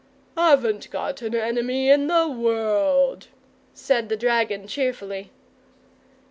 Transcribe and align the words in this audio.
"Haven't 0.35 0.89
got 0.89 1.21
an 1.21 1.35
enemy 1.35 1.91
in 1.91 2.07
the 2.07 2.27
world," 2.27 3.27
said 3.75 4.09
the 4.09 4.17
dragon, 4.17 4.65
cheerfully. 4.65 5.29